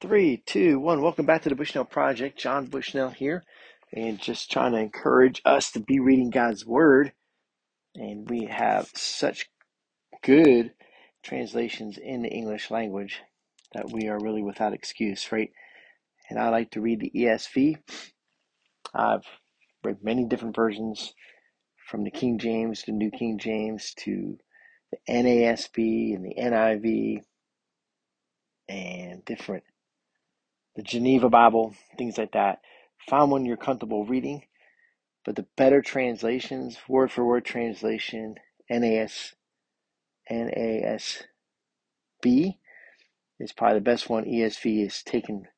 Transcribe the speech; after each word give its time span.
Three, 0.00 0.36
two, 0.46 0.78
one. 0.78 1.02
Welcome 1.02 1.26
back 1.26 1.42
to 1.42 1.48
the 1.48 1.56
Bushnell 1.56 1.84
Project. 1.84 2.38
John 2.38 2.66
Bushnell 2.66 3.10
here, 3.10 3.42
and 3.92 4.20
just 4.20 4.48
trying 4.48 4.70
to 4.70 4.78
encourage 4.78 5.42
us 5.44 5.72
to 5.72 5.80
be 5.80 5.98
reading 5.98 6.30
God's 6.30 6.64
Word. 6.64 7.14
And 7.96 8.30
we 8.30 8.44
have 8.44 8.88
such 8.94 9.50
good 10.22 10.70
translations 11.24 11.98
in 11.98 12.22
the 12.22 12.28
English 12.28 12.70
language 12.70 13.22
that 13.72 13.90
we 13.90 14.06
are 14.06 14.20
really 14.20 14.40
without 14.40 14.72
excuse, 14.72 15.32
right? 15.32 15.50
And 16.30 16.38
I 16.38 16.50
like 16.50 16.70
to 16.72 16.80
read 16.80 17.00
the 17.00 17.10
ESV. 17.12 17.78
I've 18.94 19.26
read 19.82 20.04
many 20.04 20.26
different 20.26 20.54
versions 20.54 21.12
from 21.90 22.04
the 22.04 22.12
King 22.12 22.38
James 22.38 22.82
to 22.82 22.92
New 22.92 23.10
King 23.10 23.36
James 23.36 23.94
to 24.04 24.38
the 24.92 24.98
NASB 25.12 26.14
and 26.14 26.24
the 26.24 26.36
NIV 26.40 27.22
and 28.68 29.24
different 29.24 29.64
the 30.78 30.84
Geneva 30.84 31.28
Bible, 31.28 31.74
things 31.98 32.16
like 32.18 32.32
that. 32.32 32.60
Find 33.10 33.32
one 33.32 33.44
you're 33.44 33.56
comfortable 33.56 34.04
reading, 34.06 34.44
but 35.24 35.34
the 35.34 35.44
better 35.56 35.82
translations, 35.82 36.78
word 36.88 37.10
for 37.10 37.24
word 37.24 37.44
translation, 37.44 38.36
NAS, 38.70 39.34
NASB 40.30 41.24
is 43.40 43.52
probably 43.56 43.78
the 43.78 43.84
best 43.84 44.08
one. 44.08 44.24
ESV 44.24 44.86
is 44.86 45.02
taken 45.02 45.48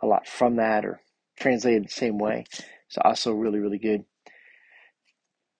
a 0.00 0.06
lot 0.06 0.28
from 0.28 0.54
that 0.54 0.84
or 0.84 1.00
translated 1.40 1.86
the 1.86 1.92
same 1.92 2.18
way. 2.18 2.44
It's 2.52 2.98
also 3.04 3.32
really, 3.32 3.58
really 3.58 3.78
good. 3.78 4.04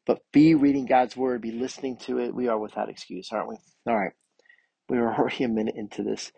But 0.07 0.21
be 0.33 0.55
reading 0.55 0.87
God's 0.87 1.17
word, 1.17 1.43
be 1.43 1.51
listening 1.51 1.97
to 2.03 2.19
it. 2.19 2.33
We 2.33 2.47
are 2.47 2.59
without 2.61 2.89
excuse, 2.89 3.31
aren't 3.33 3.49
we? 3.49 3.57
All 3.89 3.99
right. 3.99 4.13
We 4.89 4.99
are 4.99 5.13
already 5.19 5.43
a 5.43 5.49
minute 5.49 5.75
into 5.77 6.05
this 6.05 6.31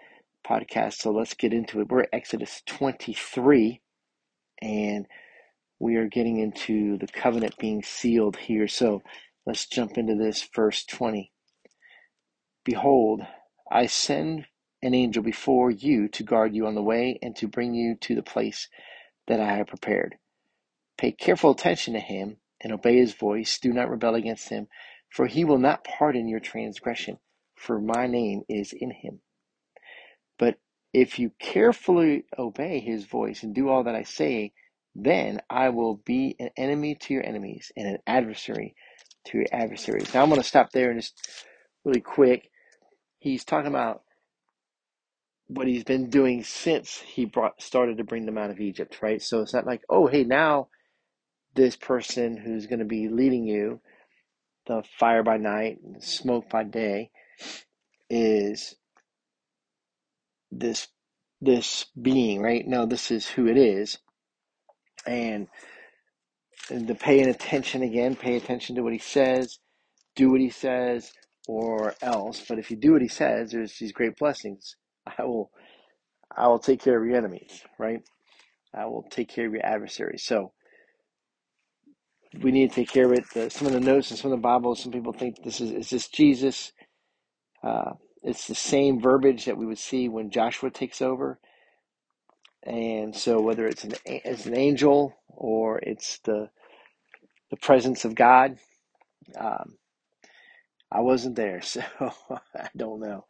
podcast. 0.43 0.95
So 0.95 1.11
let's 1.11 1.35
get 1.35 1.53
into 1.53 1.81
it. 1.81 1.89
We're 1.89 2.03
at 2.03 2.09
Exodus 2.13 2.63
23, 2.67 3.81
and 4.61 5.07
we 5.79 5.97
are 5.97 6.09
getting 6.09 6.39
into 6.39 6.99
the 6.99 7.07
covenant 7.07 7.59
being 7.59 7.83
sealed 7.83 8.37
here. 8.37 8.69
So 8.69 9.03
let's 9.47 9.67
jump 9.67 9.99
into 9.99 10.15
this, 10.15 10.49
verse 10.55 10.85
20. 10.85 11.33
Behold, 12.65 13.23
I 13.71 13.87
send 13.87 14.47
an 14.83 14.95
angel 14.95 15.23
before 15.23 15.71
you 15.71 16.09
to 16.09 16.23
guard 16.23 16.55
you 16.55 16.67
on 16.67 16.75
the 16.75 16.83
way 16.83 17.19
and 17.23 17.35
to 17.37 17.49
bring 17.49 17.75
you 17.75 17.97
to 18.03 18.15
the 18.15 18.23
place 18.23 18.69
that 19.27 19.41
I 19.41 19.57
have 19.57 19.69
prepared. 19.69 20.17
Pay 20.99 21.13
careful 21.13 21.53
attention 21.53 21.95
to 21.95 22.01
him 22.01 22.37
and 22.61 22.73
obey 22.73 22.99
his 22.99 23.15
voice. 23.15 23.59
Do 23.59 23.73
not 23.73 23.91
rebel 23.91 24.15
against 24.15 24.49
him, 24.49 24.69
for 25.09 25.27
he 25.27 25.45
will 25.45 25.59
not 25.59 25.85
pardon 25.85 26.29
your 26.29 26.41
transgression, 26.41 27.19
for 27.57 27.81
my 27.81 28.07
name 28.07 28.43
is 28.49 28.73
in 28.73 28.91
him. 28.91 29.21
If 30.93 31.19
you 31.19 31.33
carefully 31.39 32.25
obey 32.39 32.81
his 32.81 33.05
voice 33.05 33.43
and 33.43 33.55
do 33.55 33.69
all 33.69 33.85
that 33.85 33.95
I 33.95 34.03
say, 34.03 34.53
then 34.95 35.41
I 35.49 35.71
will 35.71 35.97
be 35.97 36.37
an 36.39 36.51
enemy 36.57 36.97
to 36.97 37.15
your 37.15 37.27
enemies 37.27 37.73
and 37.77 37.89
an 37.89 37.99
adversary 38.07 38.75
to 39.27 39.39
your 39.39 39.47
adversaries. 39.53 40.13
Now 40.13 40.23
I'm 40.23 40.29
going 40.29 40.41
to 40.41 40.47
stop 40.47 40.73
there 40.73 40.91
and 40.91 41.01
just 41.01 41.47
really 41.85 42.01
quick. 42.01 42.51
He's 43.19 43.45
talking 43.45 43.71
about 43.71 44.03
what 45.47 45.67
he's 45.67 45.85
been 45.85 46.11
doing 46.11 46.45
since 46.45 46.99
he 46.99 47.25
brought 47.25 47.63
started 47.63 47.99
to 47.99 48.05
bring 48.05 48.27
them 48.27 48.39
out 48.39 48.51
of 48.51 48.61
Egypt, 48.61 48.99
right? 49.03 49.23
So 49.23 49.41
it's 49.41 49.55
not 49.55 49.67
like, 49.67 49.83
oh, 49.89 50.07
hey, 50.07 50.25
now 50.25 50.69
this 51.55 51.77
person 51.77 52.37
who's 52.37 52.67
going 52.67 52.79
to 52.79 52.85
be 52.85 53.09
leading 53.09 53.47
you, 53.47 53.81
the 54.67 54.83
fire 54.99 55.23
by 55.23 55.37
night 55.39 55.79
and 55.85 55.97
the 55.97 56.03
smoke 56.03 56.49
by 56.51 56.65
day, 56.65 57.11
is 58.09 58.75
this 60.53 60.89
this 61.41 61.87
being, 62.01 62.43
right? 62.43 62.67
No, 62.67 62.87
this 62.87 63.11
is 63.11 63.27
who 63.29 63.49
it 63.49 63.59
is. 63.59 63.99
And, 65.07 65.49
the 66.71 66.95
paying 66.95 67.29
attention 67.29 67.83
again, 67.83 68.17
pay 68.17 68.37
attention 68.37 68.77
to 68.77 68.83
what 68.83 68.93
he 68.93 68.99
says, 68.99 69.59
do 70.17 70.31
what 70.31 70.41
he 70.41 70.51
says, 70.51 71.13
or 71.49 71.95
else. 72.03 72.45
But 72.49 72.59
if 72.59 72.71
you 72.71 72.77
do 72.77 72.93
what 72.93 73.03
he 73.03 73.09
says, 73.09 73.53
there's 73.53 73.79
these 73.79 73.93
great 73.93 74.17
blessings. 74.19 74.77
I 75.19 75.25
will 75.25 75.51
I 76.37 76.49
will 76.49 76.59
take 76.61 76.83
care 76.83 77.01
of 77.01 77.07
your 77.07 77.17
enemies, 77.17 77.63
right? 77.79 78.01
I 78.75 78.87
will 78.87 79.05
take 79.11 79.29
care 79.29 79.47
of 79.47 79.53
your 79.53 79.67
adversaries. 79.67 80.25
So 80.25 80.53
we 82.41 82.53
need 82.53 82.71
to 82.71 82.77
take 82.77 82.91
care 82.91 83.07
of 83.07 83.13
it. 83.13 83.25
The, 83.35 83.51
some 83.51 83.67
of 83.67 83.75
the 83.75 83.81
notes 83.81 84.11
and 84.11 84.19
some 84.19 84.33
of 84.33 84.39
the 84.39 84.43
Bibles, 84.43 84.83
some 84.83 84.93
people 84.93 85.13
think 85.13 85.43
this 85.45 85.61
is 85.61 85.73
is 85.73 85.91
this 85.91 86.09
Jesus. 86.09 86.73
Uh, 87.63 87.93
it's 88.23 88.47
the 88.47 88.55
same 88.55 89.01
verbiage 89.01 89.47
that 89.47 89.57
we 89.57 89.67
would 89.67 89.79
see 89.79 90.09
when 90.09 90.31
Joshua 90.31 90.71
takes 90.71 91.03
over. 91.03 91.39
And 92.65 93.17
so 93.17 93.41
whether 93.41 93.67
it's 93.67 93.85
an 93.85 93.95
as 94.25 94.47
an 94.47 94.57
angel 94.57 95.15
or 95.29 95.79
it's 95.81 96.21
the 96.21 96.51
the 97.51 97.57
presence 97.57 98.05
of 98.05 98.15
God, 98.15 98.59
um, 99.39 99.77
I 100.91 101.01
wasn't 101.01 101.37
there, 101.37 101.61
so 101.63 101.83
I 102.31 102.69
don't 102.77 103.01
know. 103.01 103.27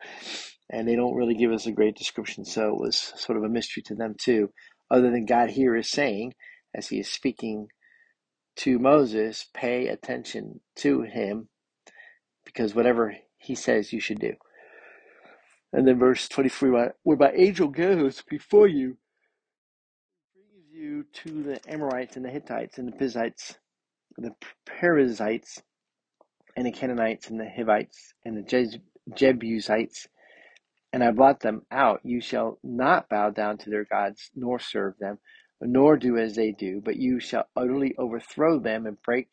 And 0.70 0.86
they 0.88 0.96
don't 0.96 1.14
really 1.14 1.34
give 1.34 1.52
us 1.52 1.66
a 1.66 1.72
great 1.72 1.96
description, 1.96 2.44
so 2.44 2.68
it 2.68 2.80
was 2.80 2.96
sort 3.16 3.38
of 3.38 3.44
a 3.44 3.48
mystery 3.48 3.82
to 3.84 3.94
them 3.94 4.14
too. 4.18 4.50
Other 4.90 5.10
than 5.10 5.26
God 5.26 5.50
here 5.50 5.76
is 5.76 5.90
saying, 5.90 6.34
as 6.74 6.88
He 6.88 6.98
is 7.00 7.08
speaking 7.08 7.68
to 8.56 8.78
Moses, 8.78 9.46
pay 9.54 9.88
attention 9.88 10.60
to 10.76 11.02
Him, 11.02 11.48
because 12.44 12.74
whatever 12.74 13.16
He 13.38 13.54
says, 13.54 13.92
you 13.92 14.00
should 14.00 14.20
do. 14.20 14.34
And 15.72 15.88
then 15.88 15.98
verse 15.98 16.28
23, 16.28 16.90
where 17.02 17.16
my 17.16 17.32
angel 17.32 17.68
goes 17.68 18.22
before 18.28 18.68
you, 18.68 18.98
brings 20.34 20.70
you 20.70 21.04
to 21.24 21.42
the 21.42 21.60
Amorites 21.66 22.16
and 22.16 22.24
the 22.24 22.30
Hittites 22.30 22.78
and 22.78 22.88
the 22.88 22.92
Pizzites, 22.92 23.56
the 24.18 24.34
Perizzites 24.66 25.62
and 26.56 26.66
the 26.66 26.72
Canaanites 26.72 27.30
and 27.30 27.40
the 27.40 27.48
Hivites 27.48 28.12
and 28.24 28.36
the 28.36 28.80
Jebusites, 29.14 30.08
and 30.92 31.02
I 31.02 31.10
blot 31.10 31.40
them 31.40 31.62
out. 31.70 32.00
You 32.04 32.20
shall 32.20 32.58
not 32.62 33.08
bow 33.08 33.30
down 33.30 33.56
to 33.58 33.70
their 33.70 33.84
gods, 33.86 34.30
nor 34.34 34.58
serve 34.58 34.98
them, 34.98 35.18
nor 35.60 35.96
do 35.96 36.18
as 36.18 36.34
they 36.36 36.52
do, 36.52 36.82
but 36.84 36.96
you 36.96 37.18
shall 37.18 37.48
utterly 37.56 37.94
overthrow 37.96 38.58
them 38.58 38.84
and 38.84 39.00
break 39.00 39.28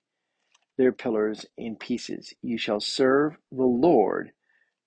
their 0.77 0.94
pillars 0.94 1.45
in 1.57 1.75
pieces. 1.75 2.33
You 2.41 2.57
shall 2.57 2.79
serve 2.79 3.38
the 3.51 3.66
Lord 3.66 4.31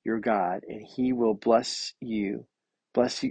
your 0.05 0.19
God, 0.19 0.65
and 0.69 0.87
he 0.87 1.13
will 1.13 1.35
bless 1.35 1.95
you, 2.01 2.47
bless 2.95 3.25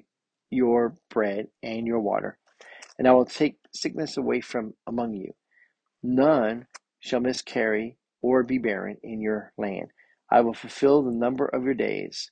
your 0.50 0.96
bread 1.10 1.48
and 1.64 1.88
your 1.88 2.00
water. 2.00 2.38
And 2.98 3.08
I 3.08 3.14
will 3.14 3.26
take 3.26 3.58
sickness 3.74 4.18
away 4.18 4.42
from 4.42 4.74
among 4.86 5.14
you. 5.14 5.34
None 6.04 6.68
shall 7.00 7.20
miscarry 7.20 7.98
or 8.22 8.44
be 8.44 8.58
barren 8.58 8.98
in 9.04 9.22
your 9.22 9.54
land. 9.58 9.88
I 10.30 10.42
will 10.42 10.54
fulfill 10.54 11.04
the 11.04 11.12
number 11.12 11.46
of 11.46 11.64
your 11.64 11.74
days. 11.74 12.32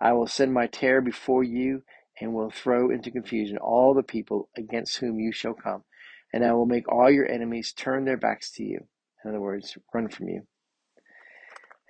I 0.00 0.12
will 0.12 0.26
send 0.26 0.52
my 0.52 0.66
terror 0.66 1.00
before 1.00 1.44
you 1.44 1.84
and 2.20 2.34
will 2.34 2.50
throw 2.50 2.90
into 2.90 3.10
confusion 3.10 3.58
all 3.58 3.94
the 3.94 4.02
people 4.02 4.48
against 4.56 4.98
whom 4.98 5.20
you 5.20 5.32
shall 5.32 5.54
come. 5.54 5.84
And 6.32 6.44
I 6.44 6.52
will 6.52 6.66
make 6.66 6.90
all 6.90 7.10
your 7.10 7.30
enemies 7.30 7.72
turn 7.72 8.04
their 8.04 8.16
backs 8.16 8.50
to 8.52 8.64
you. 8.64 8.86
In 9.24 9.30
other 9.30 9.40
words, 9.40 9.76
run 9.94 10.08
from 10.08 10.28
you. 10.28 10.46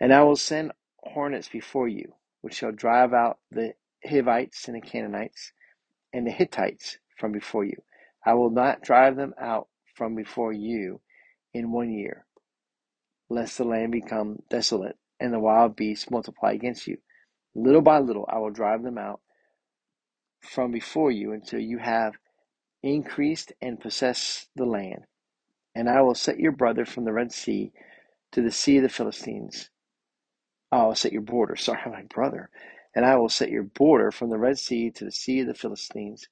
And 0.00 0.12
I 0.12 0.22
will 0.24 0.36
send 0.36 0.72
hornets 1.02 1.48
before 1.48 1.88
you, 1.88 2.14
which 2.40 2.54
shall 2.54 2.72
drive 2.72 3.12
out 3.12 3.38
the 3.50 3.74
Hivites 4.04 4.66
and 4.68 4.76
the 4.76 4.80
Canaanites 4.80 5.52
and 6.12 6.26
the 6.26 6.30
Hittites 6.30 6.98
from 7.16 7.32
before 7.32 7.64
you. 7.64 7.82
I 8.24 8.34
will 8.34 8.50
not 8.50 8.82
drive 8.82 9.16
them 9.16 9.34
out 9.40 9.68
from 9.94 10.14
before 10.14 10.52
you 10.52 11.00
in 11.54 11.72
one 11.72 11.92
year, 11.92 12.26
lest 13.28 13.58
the 13.58 13.64
land 13.64 13.92
become 13.92 14.42
desolate 14.48 14.96
and 15.20 15.32
the 15.32 15.40
wild 15.40 15.76
beasts 15.76 16.10
multiply 16.10 16.52
against 16.52 16.86
you. 16.86 16.98
Little 17.54 17.82
by 17.82 17.98
little 17.98 18.26
I 18.28 18.38
will 18.38 18.50
drive 18.50 18.82
them 18.82 18.98
out 18.98 19.20
from 20.40 20.72
before 20.72 21.10
you 21.10 21.32
until 21.32 21.60
you 21.60 21.78
have 21.78 22.14
increased 22.82 23.52
and 23.60 23.80
possessed 23.80 24.48
the 24.56 24.64
land. 24.64 25.04
And 25.74 25.88
I 25.88 26.02
will 26.02 26.14
set 26.14 26.40
your 26.40 26.52
brother 26.52 26.84
from 26.84 27.04
the 27.04 27.12
Red 27.12 27.32
Sea 27.32 27.72
to 28.32 28.42
the 28.42 28.50
sea 28.50 28.78
of 28.78 28.82
the 28.82 28.88
Philistines, 28.88 29.70
I 30.72 30.84
will 30.86 30.94
set 30.94 31.12
your 31.12 31.22
border. 31.22 31.54
Sorry, 31.56 31.80
my 31.86 32.02
brother. 32.02 32.50
And 32.94 33.04
I 33.04 33.16
will 33.16 33.28
set 33.28 33.50
your 33.50 33.62
border 33.62 34.10
from 34.10 34.30
the 34.30 34.38
Red 34.38 34.58
Sea 34.58 34.90
to 34.90 35.04
the 35.04 35.12
sea 35.12 35.40
of 35.40 35.46
the 35.46 35.54
Philistines, 35.54 36.28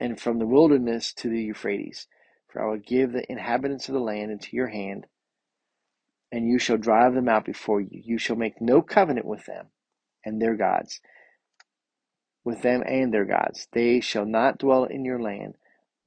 and 0.00 0.20
from 0.20 0.38
the 0.38 0.46
wilderness 0.46 1.12
to 1.14 1.28
the 1.28 1.42
Euphrates. 1.42 2.06
For 2.48 2.62
I 2.62 2.70
will 2.70 2.78
give 2.78 3.12
the 3.12 3.30
inhabitants 3.30 3.88
of 3.88 3.94
the 3.94 4.00
land 4.00 4.30
into 4.30 4.56
your 4.56 4.68
hand, 4.68 5.06
and 6.32 6.48
you 6.48 6.58
shall 6.58 6.76
drive 6.76 7.14
them 7.14 7.28
out 7.28 7.44
before 7.44 7.80
you. 7.80 7.88
You 8.04 8.18
shall 8.18 8.36
make 8.36 8.60
no 8.60 8.82
covenant 8.82 9.26
with 9.26 9.46
them 9.46 9.68
and 10.24 10.40
their 10.40 10.56
gods, 10.56 11.00
with 12.44 12.62
them 12.62 12.82
and 12.86 13.12
their 13.12 13.24
gods. 13.24 13.68
They 13.72 14.00
shall 14.00 14.26
not 14.26 14.58
dwell 14.58 14.84
in 14.84 15.04
your 15.04 15.20
land, 15.20 15.56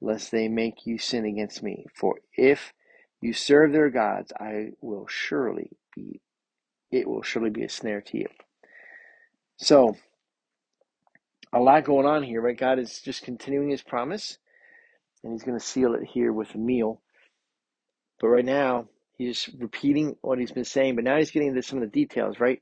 lest 0.00 0.30
they 0.30 0.48
make 0.48 0.86
you 0.86 0.98
sin 0.98 1.24
against 1.24 1.62
me. 1.62 1.86
For 1.94 2.16
if 2.36 2.72
you 3.20 3.32
serve 3.32 3.72
their 3.72 3.90
gods, 3.90 4.32
I 4.38 4.70
will 4.80 5.06
surely 5.06 5.76
be 5.94 6.20
it 6.92 7.08
will 7.08 7.22
surely 7.22 7.50
be 7.50 7.64
a 7.64 7.68
snare 7.68 8.02
to 8.02 8.18
you. 8.18 8.28
So, 9.56 9.96
a 11.52 11.58
lot 11.60 11.84
going 11.84 12.06
on 12.06 12.22
here, 12.22 12.40
right? 12.40 12.56
God 12.56 12.78
is 12.78 13.00
just 13.00 13.22
continuing 13.22 13.70
his 13.70 13.82
promise 13.82 14.38
and 15.24 15.32
he's 15.32 15.42
going 15.42 15.58
to 15.58 15.64
seal 15.64 15.94
it 15.94 16.04
here 16.04 16.32
with 16.32 16.54
a 16.54 16.58
meal. 16.58 17.00
But 18.20 18.28
right 18.28 18.44
now, 18.44 18.86
he's 19.16 19.48
repeating 19.58 20.16
what 20.20 20.38
he's 20.38 20.52
been 20.52 20.64
saying, 20.64 20.94
but 20.96 21.04
now 21.04 21.18
he's 21.18 21.30
getting 21.30 21.48
into 21.48 21.62
some 21.62 21.78
of 21.82 21.84
the 21.84 22.00
details, 22.00 22.40
right? 22.40 22.60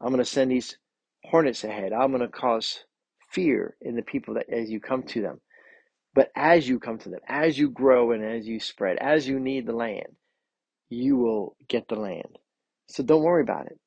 I'm 0.00 0.08
going 0.08 0.18
to 0.22 0.24
send 0.24 0.50
these 0.50 0.76
hornets 1.24 1.64
ahead. 1.64 1.92
I'm 1.92 2.10
going 2.10 2.22
to 2.22 2.28
cause 2.28 2.84
fear 3.30 3.76
in 3.80 3.96
the 3.96 4.02
people 4.02 4.34
that 4.34 4.48
as 4.50 4.70
you 4.70 4.80
come 4.80 5.02
to 5.04 5.20
them. 5.20 5.40
But 6.14 6.30
as 6.34 6.68
you 6.68 6.80
come 6.80 6.98
to 6.98 7.08
them, 7.08 7.20
as 7.28 7.58
you 7.58 7.70
grow 7.70 8.12
and 8.12 8.24
as 8.24 8.46
you 8.46 8.58
spread, 8.58 8.98
as 8.98 9.28
you 9.28 9.38
need 9.38 9.66
the 9.66 9.72
land, 9.72 10.16
you 10.88 11.16
will 11.16 11.56
get 11.68 11.88
the 11.88 11.94
land. 11.96 12.38
So 12.90 13.02
don't 13.02 13.22
worry 13.22 13.42
about 13.42 13.66
it. 13.66 13.78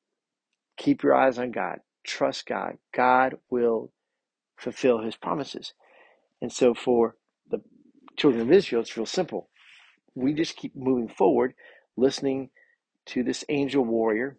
Keep 0.76 1.02
your 1.02 1.14
eyes 1.14 1.38
on 1.38 1.50
God. 1.50 1.78
Trust 2.04 2.46
God. 2.46 2.78
God 2.94 3.36
will 3.50 3.92
fulfill 4.56 5.02
his 5.02 5.16
promises. 5.16 5.74
And 6.40 6.52
so 6.52 6.74
for 6.74 7.16
the 7.50 7.60
children 8.16 8.42
of 8.42 8.52
Israel, 8.52 8.82
it's 8.82 8.96
real 8.96 9.06
simple. 9.06 9.48
We 10.14 10.32
just 10.32 10.56
keep 10.56 10.74
moving 10.74 11.08
forward, 11.08 11.54
listening 11.96 12.50
to 13.06 13.22
this 13.22 13.44
angel 13.48 13.84
warrior, 13.84 14.38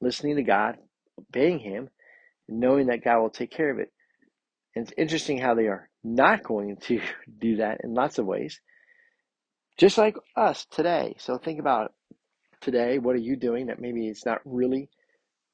listening 0.00 0.36
to 0.36 0.42
God, 0.42 0.78
obeying 1.18 1.60
him, 1.60 1.88
knowing 2.48 2.86
that 2.86 3.04
God 3.04 3.20
will 3.20 3.30
take 3.30 3.50
care 3.50 3.70
of 3.70 3.78
it. 3.78 3.92
And 4.74 4.84
it's 4.84 4.94
interesting 4.96 5.38
how 5.38 5.54
they 5.54 5.66
are 5.66 5.88
not 6.02 6.42
going 6.44 6.76
to 6.88 7.00
do 7.38 7.56
that 7.56 7.80
in 7.84 7.94
lots 7.94 8.18
of 8.18 8.26
ways, 8.26 8.60
just 9.78 9.98
like 9.98 10.16
us 10.36 10.66
today. 10.70 11.14
So 11.18 11.38
think 11.38 11.60
about 11.60 11.86
it. 11.86 11.90
Today. 12.62 12.98
What 12.98 13.16
are 13.16 13.20
you 13.20 13.36
doing 13.36 13.66
that 13.66 13.80
maybe 13.80 14.08
it's 14.08 14.24
not 14.24 14.40
really 14.44 14.88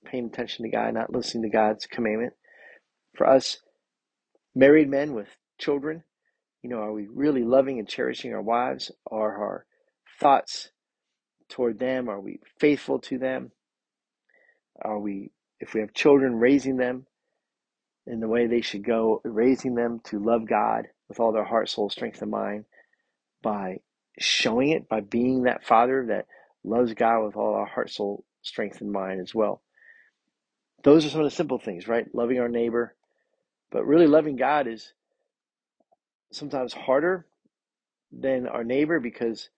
paying 0.04 0.26
attention 0.26 0.64
to 0.64 0.70
God, 0.70 0.94
not 0.94 1.12
listening 1.12 1.44
to 1.44 1.56
God's 1.56 1.86
commandment? 1.86 2.34
For 3.16 3.26
us, 3.26 3.58
married 4.54 4.88
men 4.88 5.14
with 5.14 5.28
children, 5.58 6.04
you 6.62 6.70
know, 6.70 6.78
are 6.78 6.92
we 6.92 7.08
really 7.12 7.42
loving 7.42 7.78
and 7.78 7.88
cherishing 7.88 8.32
our 8.32 8.42
wives? 8.42 8.92
Are 9.10 9.36
our 9.36 9.66
thoughts 10.20 10.70
toward 11.48 11.78
them? 11.78 12.08
Are 12.08 12.20
we 12.20 12.40
faithful 12.60 12.98
to 13.00 13.18
them? 13.18 13.52
Are 14.82 14.98
we, 14.98 15.30
if 15.60 15.74
we 15.74 15.80
have 15.80 15.94
children, 15.94 16.36
raising 16.36 16.76
them 16.76 17.06
in 18.06 18.20
the 18.20 18.28
way 18.28 18.46
they 18.46 18.60
should 18.60 18.84
go, 18.84 19.20
raising 19.24 19.74
them 19.74 20.00
to 20.04 20.18
love 20.18 20.46
God 20.48 20.86
with 21.08 21.20
all 21.20 21.32
their 21.32 21.44
heart, 21.44 21.68
soul, 21.68 21.90
strength, 21.90 22.22
and 22.22 22.30
mind 22.30 22.64
by 23.42 23.78
showing 24.18 24.70
it, 24.70 24.88
by 24.88 25.00
being 25.00 25.44
that 25.44 25.64
father 25.64 26.06
that 26.08 26.26
loves 26.64 26.94
God 26.94 27.24
with 27.24 27.36
all 27.36 27.54
our 27.54 27.66
heart, 27.66 27.90
soul, 27.90 28.24
strength, 28.42 28.80
and 28.80 28.92
mind 28.92 29.20
as 29.20 29.34
well. 29.34 29.62
Those 30.84 31.04
are 31.04 31.10
some 31.10 31.20
of 31.20 31.26
the 31.26 31.34
simple 31.36 31.58
things, 31.58 31.88
right? 31.88 32.06
Loving 32.14 32.38
our 32.40 32.48
neighbor. 32.48 32.94
But 33.70 33.86
really 33.86 34.06
loving 34.06 34.36
God 34.36 34.66
is 34.68 34.92
sometimes 36.32 36.72
harder 36.72 37.26
than 38.12 38.46
our 38.48 38.64
neighbor 38.64 39.00
because 39.00 39.50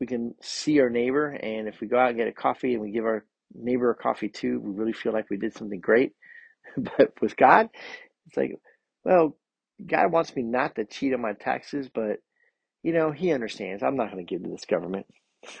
we 0.00 0.06
can 0.06 0.34
see 0.40 0.80
our 0.80 0.90
neighbor, 0.90 1.28
and 1.30 1.68
if 1.68 1.80
we 1.80 1.86
go 1.86 1.98
out 1.98 2.10
and 2.10 2.18
get 2.18 2.28
a 2.28 2.32
coffee 2.32 2.74
and 2.74 2.82
we 2.82 2.90
give 2.90 3.04
our 3.04 3.24
neighbor 3.54 3.90
a 3.90 3.94
coffee 3.94 4.28
too, 4.28 4.60
we 4.60 4.72
really 4.72 4.92
feel 4.92 5.12
like 5.12 5.30
we 5.30 5.36
did 5.36 5.54
something 5.54 5.80
great. 5.80 6.12
but 6.76 7.12
with 7.20 7.36
God, 7.36 7.68
it's 8.26 8.36
like, 8.36 8.56
well, 9.04 9.36
God 9.86 10.12
wants 10.12 10.34
me 10.34 10.42
not 10.42 10.76
to 10.76 10.84
cheat 10.84 11.14
on 11.14 11.20
my 11.20 11.32
taxes, 11.34 11.88
but 11.92 12.18
you 12.82 12.92
know, 12.92 13.12
He 13.12 13.32
understands. 13.32 13.82
I'm 13.82 13.96
not 13.96 14.12
going 14.12 14.24
to 14.26 14.30
give 14.34 14.42
to 14.44 14.50
this 14.50 14.66
government. 14.66 15.06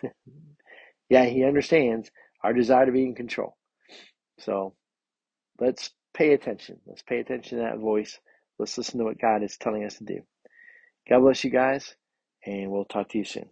yeah, 1.10 1.26
He 1.26 1.44
understands 1.44 2.10
our 2.44 2.54
desire 2.54 2.86
to 2.86 2.92
be 2.92 3.04
in 3.04 3.16
control. 3.16 3.56
So 4.40 4.74
let's 5.60 5.90
pay 6.14 6.32
attention. 6.34 6.80
Let's 6.86 7.02
pay 7.02 7.20
attention 7.20 7.58
to 7.58 7.64
that 7.64 7.78
voice. 7.78 8.18
Let's 8.58 8.78
listen 8.78 8.98
to 8.98 9.04
what 9.04 9.20
God 9.20 9.42
is 9.42 9.56
telling 9.58 9.84
us 9.84 9.96
to 9.96 10.04
do. 10.04 10.20
God 11.08 11.20
bless 11.20 11.44
you 11.44 11.50
guys, 11.50 11.96
and 12.46 12.70
we'll 12.70 12.84
talk 12.86 13.10
to 13.10 13.18
you 13.18 13.24
soon. 13.24 13.48